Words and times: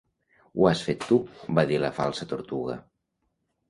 "Ho 0.55 0.65
has 0.69 0.81
fet 0.85 1.05
tu", 1.11 1.19
va 1.61 1.69
dir 1.75 1.81
la 1.87 1.95
Falsa 2.01 2.31
Tortuga. 2.35 2.83